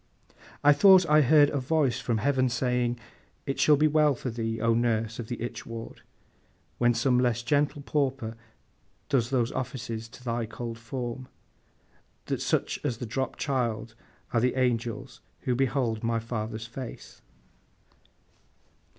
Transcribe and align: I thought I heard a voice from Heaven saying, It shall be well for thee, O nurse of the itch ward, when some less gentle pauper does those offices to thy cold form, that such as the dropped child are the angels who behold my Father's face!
I 0.63 0.73
thought 0.73 1.05
I 1.07 1.21
heard 1.21 1.51
a 1.51 1.59
voice 1.59 1.99
from 1.99 2.17
Heaven 2.17 2.49
saying, 2.49 2.97
It 3.45 3.59
shall 3.59 3.75
be 3.77 3.87
well 3.87 4.15
for 4.15 4.31
thee, 4.31 4.59
O 4.59 4.73
nurse 4.73 5.19
of 5.19 5.27
the 5.27 5.39
itch 5.39 5.63
ward, 5.63 6.01
when 6.79 6.95
some 6.95 7.19
less 7.19 7.43
gentle 7.43 7.83
pauper 7.83 8.35
does 9.09 9.29
those 9.29 9.51
offices 9.51 10.09
to 10.09 10.23
thy 10.23 10.47
cold 10.47 10.79
form, 10.79 11.27
that 12.25 12.41
such 12.41 12.79
as 12.83 12.97
the 12.97 13.05
dropped 13.05 13.37
child 13.37 13.93
are 14.33 14.41
the 14.41 14.55
angels 14.55 15.21
who 15.41 15.53
behold 15.53 16.01
my 16.03 16.17
Father's 16.17 16.65
face! 16.65 17.21